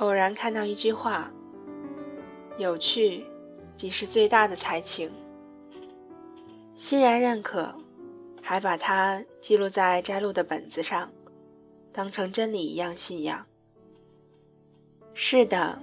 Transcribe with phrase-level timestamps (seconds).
[0.00, 1.30] 偶然看到一句话
[2.56, 3.22] ：“有趣，
[3.76, 5.12] 即是最大的才情。”
[6.74, 7.74] 欣然认可，
[8.40, 11.12] 还把它记录在摘录的本子上，
[11.92, 13.44] 当成真理一样信仰。
[15.12, 15.78] 是的，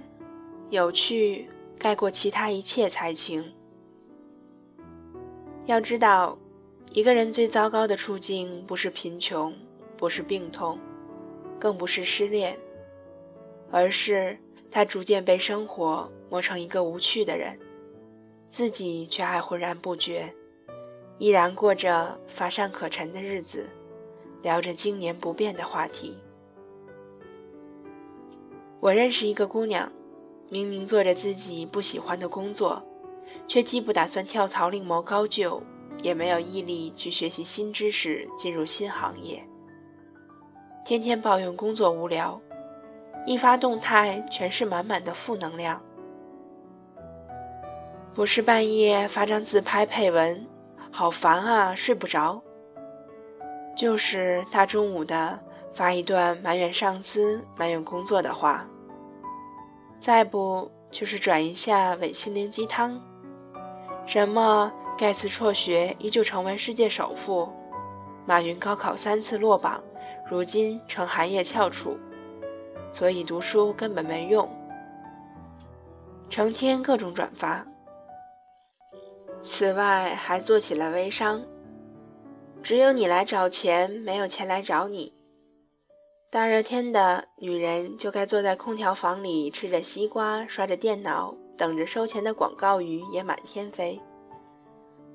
[0.70, 1.48] 有趣
[1.78, 3.54] 盖过其他一切才情。
[5.66, 6.36] 要知道，
[6.90, 9.54] 一个人最糟糕的处境不是贫穷，
[9.96, 10.76] 不是病痛，
[11.60, 12.58] 更不是失恋。
[13.70, 14.38] 而是
[14.70, 17.58] 他逐渐被生活磨成一个无趣的人，
[18.50, 20.34] 自己却还浑然不觉，
[21.18, 23.68] 依然过着乏善可陈的日子，
[24.42, 26.16] 聊着经年不变的话题。
[28.80, 29.90] 我认识一个姑娘，
[30.48, 32.82] 明明做着自己不喜欢的工作，
[33.46, 35.62] 却既不打算跳槽另谋高就，
[36.02, 39.42] 也没有毅力去学习新知识进入新行业，
[40.84, 42.40] 天天抱怨工作无聊。
[43.26, 45.80] 一发动态全是满满的负能量，
[48.14, 50.46] 不是半夜发张自拍配文，
[50.90, 52.42] 好烦啊，睡不着。
[53.76, 55.38] 就是大中午的
[55.72, 58.66] 发一段埋怨上司、埋怨工作的话，
[60.00, 63.00] 再不就是转一下伪心灵鸡汤，
[64.04, 67.48] 什么盖茨辍学依旧成为世界首富，
[68.26, 69.80] 马云高考三次落榜，
[70.28, 71.96] 如今成寒夜翘楚。
[72.90, 74.48] 所以读书根本没用，
[76.28, 77.66] 成天各种转发。
[79.40, 81.44] 此外还做起了微商，
[82.62, 85.12] 只有你来找钱，没有钱来找你。
[86.30, 94.00] 大热天的，女人就该坐在空调房里吃着西瓜，刷着电脑，等着收钱的广告语也满天飞。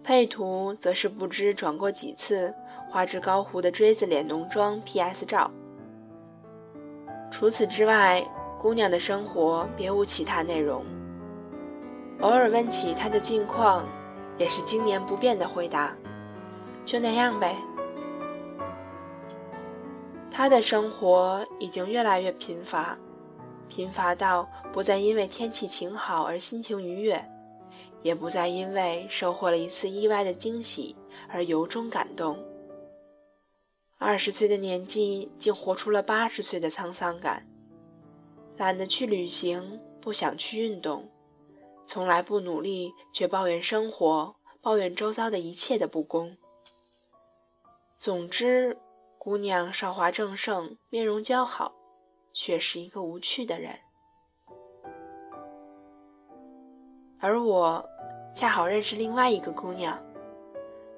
[0.03, 2.53] 配图则是不知转过几次，
[2.89, 5.51] 画质高糊的锥子脸浓妆 PS 照。
[7.33, 8.23] 除此之外，
[8.59, 10.85] 姑娘的生活别无其他内容。
[12.19, 13.89] 偶尔问起她的近况，
[14.37, 15.97] 也是经年不变的回答
[16.85, 17.57] ：“就那样呗。”
[20.29, 22.95] 她的生活已经越来越贫乏，
[23.67, 27.19] 贫乏到不再因为天气晴好而心情愉悦，
[28.03, 30.95] 也不再因为收获了一次意外的惊喜
[31.27, 32.37] 而由衷感动。
[34.05, 37.47] 二十岁的年纪，竟活出了八十岁的沧桑感。
[38.57, 41.09] 懒得去旅行，不想去运动，
[41.85, 46.35] 从来不努力，却抱怨生活，抱怨周遭的一切的不公。
[47.95, 48.77] 总之，
[49.17, 51.73] 姑娘韶华正盛，面容姣好，
[52.33, 53.73] 却是一个无趣的人。
[57.21, 57.89] 而我，
[58.35, 59.97] 恰好认识另外一个姑娘，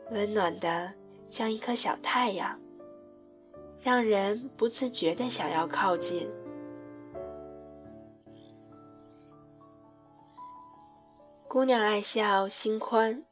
[0.10, 0.92] 温暖的
[1.30, 2.60] 像一颗小太阳。
[3.86, 6.28] 让人不自觉的想要靠近。
[11.48, 13.24] 姑娘爱笑，心宽，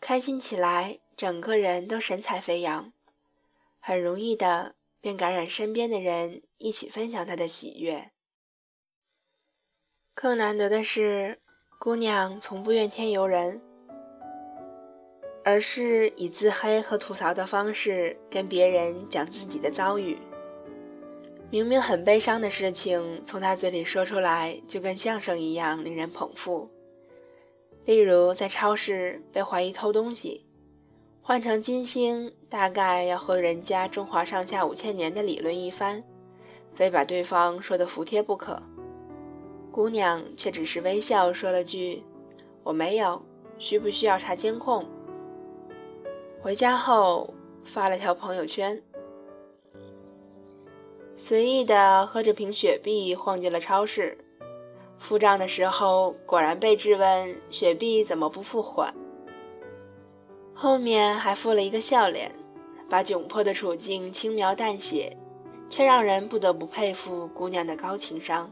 [0.00, 2.90] 开心起来，整个人都神采飞扬，
[3.78, 8.12] 很容易的便感染身边的人，一起分享她的喜悦。
[10.14, 11.42] 更难得的是，
[11.78, 13.60] 姑娘从不怨天尤人。
[15.46, 20.18] 而是以自黑和吐槽的方式跟别人讲自己的遭遇。
[21.52, 26.68] 明明很悲伤的事情，从他嘴里说出来，就跟相声一样令人捧腹。
[27.84, 30.44] 例如，在超市被怀疑偷东西，
[31.22, 36.02] 换成金星，大概要和人家中华上下五千年的理论一番，
[36.74, 38.60] 非把对方说得服帖不可。
[39.70, 42.02] 姑娘却只是微笑说了句
[42.64, 43.22] ：“我没有，
[43.58, 44.84] 需不需要查监控？”
[46.46, 47.34] 回家后
[47.64, 48.80] 发了条朋友圈，
[51.16, 54.16] 随意的喝着瓶雪碧晃进了超市，
[54.96, 58.94] 付账的时候果然被质问雪碧怎么不付款，
[60.54, 62.30] 后面还附了一个笑脸，
[62.88, 65.16] 把窘迫的处境轻描淡写，
[65.68, 68.48] 却让人不得不佩服姑娘的高情商。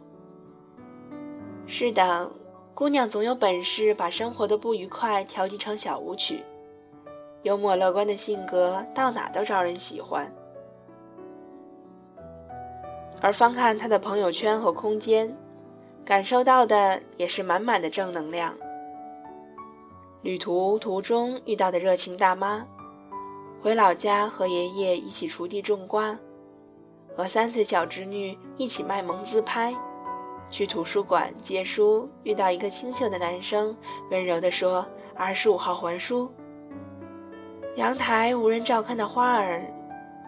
[1.68, 2.28] 是的，
[2.74, 6.42] 姑娘总有本事把生活的不愉快调剂成小舞曲。
[7.44, 10.32] 幽默乐观的性格到哪都招人喜欢，
[13.20, 15.36] 而翻看他的朋友圈和空间，
[16.06, 18.54] 感受到的也是满满的正能量。
[20.22, 22.66] 旅途途中遇到的热情大妈，
[23.60, 26.18] 回老家和爷爷一起锄地种瓜，
[27.14, 29.74] 和三岁小侄女一起卖萌自拍，
[30.48, 33.76] 去图书馆借书遇到一个清秀的男生，
[34.10, 36.26] 温柔地说：“二十五号还书。”
[37.76, 39.60] 阳台无人照看的花儿，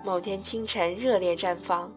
[0.05, 1.93] 某天清晨热烈绽放，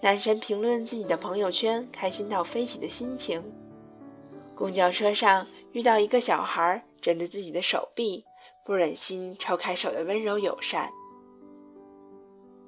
[0.00, 3.42] 男神评论自己的朋友圈开心到飞起的心情。
[4.54, 8.24] 公交车上遇到一个小孩枕着自己的手臂，
[8.64, 10.88] 不忍心抽开手的温柔友善。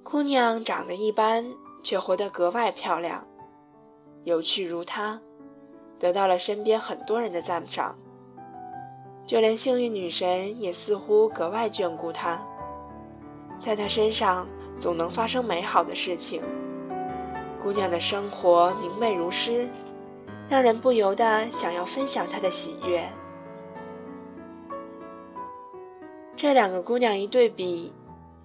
[0.03, 1.51] 姑娘长得一般，
[1.83, 3.27] 却活得格外漂亮，
[4.25, 5.19] 有趣如她，
[5.99, 7.99] 得到了身边很多人的赞赏。
[9.31, 12.37] 就连幸运女神也似乎格外眷顾她，
[13.61, 14.45] 在她身上
[14.77, 16.43] 总能发生美好的事情。
[17.57, 19.69] 姑娘的生活明媚如诗，
[20.49, 23.09] 让人不由得想要分享她的喜悦。
[26.35, 27.93] 这两个姑娘一对比，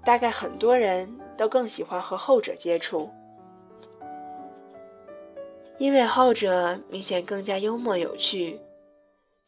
[0.04, 3.10] 大概很多人都更喜欢和后者接触，
[5.80, 8.60] 因为后者明显更加幽默有趣，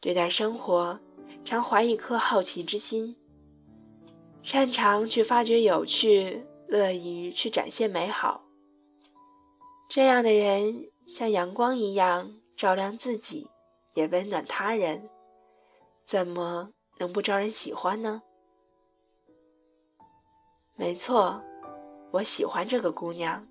[0.00, 0.98] 对待生活。
[1.44, 3.16] 常怀一颗好奇之心，
[4.42, 8.42] 擅长去发掘有趣，乐于去展现美好。
[9.88, 13.48] 这样的人像阳光一样照亮自己，
[13.94, 15.08] 也温暖他人，
[16.04, 18.20] 怎么能不招人喜欢呢？
[20.76, 21.40] 没错，
[22.10, 23.48] 我喜欢这个姑娘，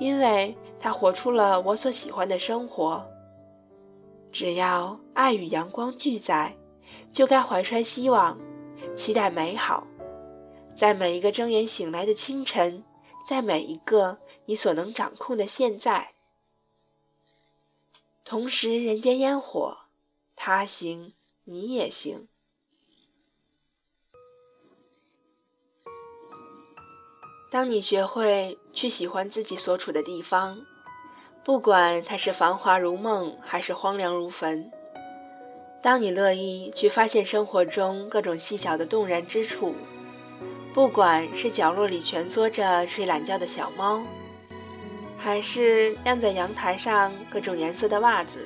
[0.00, 3.06] 因为她活出了我所喜欢的生活。
[4.32, 6.56] 只要爱与阳光俱在。
[7.12, 8.38] 就该怀揣希望，
[8.96, 9.86] 期待美好，
[10.74, 12.84] 在每一个睁眼醒来的清晨，
[13.26, 16.12] 在每一个你所能掌控的现在。
[18.24, 19.78] 同时，人间烟火，
[20.34, 21.12] 他行
[21.44, 22.28] 你也行。
[27.50, 30.66] 当你学会去喜欢自己所处的地方，
[31.44, 34.72] 不管它是繁华如梦，还是荒凉如坟。
[35.84, 39.74] 当你乐意去发现生活中各种细小的动人之处，
[40.72, 44.02] 不管是角落里蜷缩着睡懒觉的小猫，
[45.18, 48.38] 还是晾在阳台上各种颜色的袜子；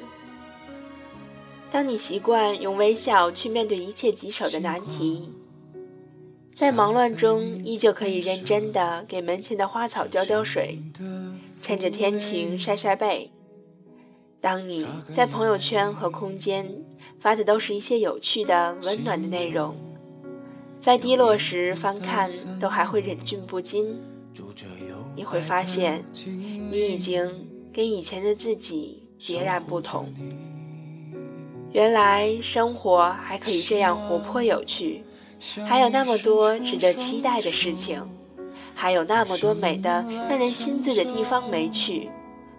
[1.71, 5.31] 当你习惯用微笑去面对一切棘手的难题，
[6.53, 10.77] 在忙乱中依旧可以认真的给门前的花草浇浇水，
[11.63, 13.31] 趁着天晴晒晒背。
[14.41, 16.73] 当你在朋友圈和空间
[17.19, 19.75] 发的都是一些有趣的、温暖的内容，
[20.81, 22.25] 在低落时翻看
[22.61, 24.01] 都还会忍俊不禁，
[25.17, 26.05] 你会发现，
[26.71, 30.13] 你已经跟以前的自己截然不同。
[31.73, 35.03] 原来生活还可以这样活泼有趣，
[35.67, 38.01] 还有那么多值得期待的事情，
[38.73, 42.09] 还有那么多美的让人心醉的地方没去。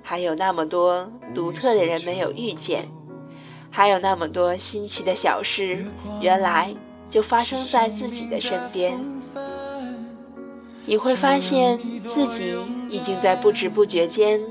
[0.09, 2.89] 还有那么多独特的人没有遇见，
[3.69, 5.85] 还有那么多新奇的小事，
[6.19, 6.75] 原来
[7.11, 8.99] 就发生在自己的身边。
[10.85, 12.57] 你会发现自己
[12.89, 14.41] 已经在不知不觉间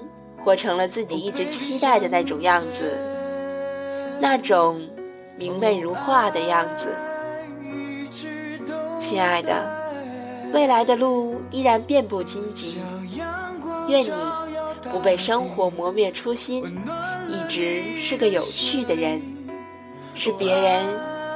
[0.44, 2.96] 活成了自己一直期待的那种样子，
[4.20, 4.80] 那种
[5.36, 6.86] 明媚如画的样子。
[8.96, 9.68] 亲爱的，
[10.52, 12.78] 未来的路依然遍布荆棘，
[13.88, 14.12] 愿你。
[14.90, 16.64] 不被生活磨灭初心，
[17.28, 19.20] 一直是个有趣的人，
[20.14, 20.84] 是别人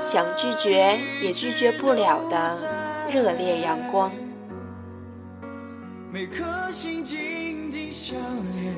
[0.01, 2.57] 想拒绝也拒绝不了的
[3.11, 4.11] 热烈阳光。
[6.13, 8.17] 每颗心紧紧相
[8.55, 8.75] 连，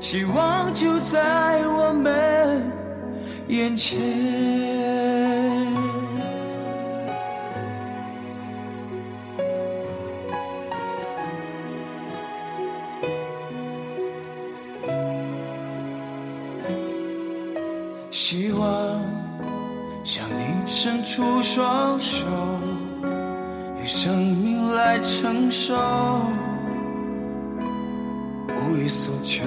[0.00, 2.62] 希望就在我们
[3.48, 5.17] 眼前。
[21.18, 22.28] 出双手，
[23.76, 25.74] 用生命来承受，
[28.46, 29.44] 无欲所求。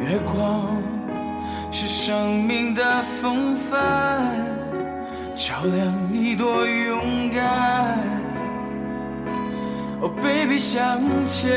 [0.00, 0.82] 月光
[1.70, 4.24] 是生命的风帆，
[5.36, 7.98] 照亮你多勇敢。
[10.00, 10.98] Oh baby，向
[11.28, 11.52] 前。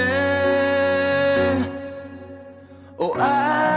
[2.97, 3.74] Oh 爱。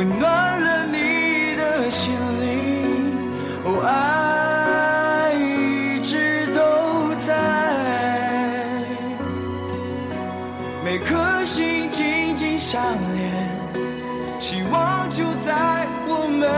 [0.00, 3.30] 温暖了你的心灵，
[3.64, 7.36] 哦，爱一直都在，
[10.82, 12.82] 每颗心紧紧相
[13.14, 13.30] 连，
[14.40, 16.48] 希望就在我们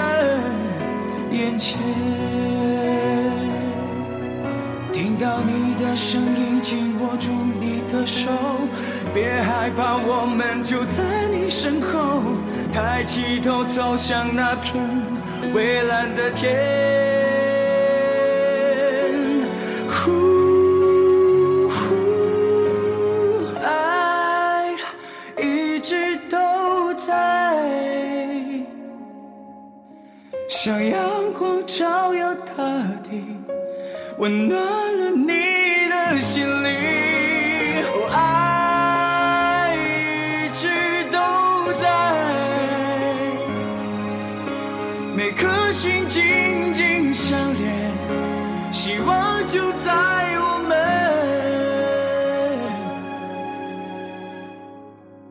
[1.37, 1.77] 眼前，
[5.02, 5.75] 听到你。
[5.82, 8.30] 的声音，紧握住你的手，
[9.12, 12.23] 别害怕，我们就在你身后。
[12.73, 14.80] 抬起头，走向那片
[15.52, 16.54] 蔚蓝的天。
[19.88, 21.75] 呼呼，
[23.61, 24.71] 爱
[25.37, 27.59] 一直都在，
[30.49, 31.22] 想要
[34.23, 35.33] 温暖了你
[35.88, 36.71] 的心灵，
[38.12, 40.69] 爱一直
[41.11, 41.19] 都
[41.73, 41.91] 在，
[45.17, 46.23] 每颗心紧
[46.73, 47.91] 紧相连，
[48.73, 49.91] 希望就在
[50.38, 50.79] 我们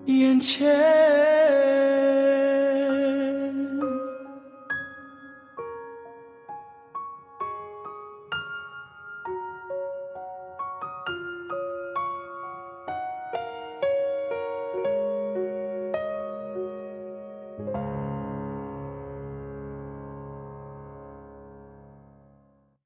[0.03, 1.00] 眼前。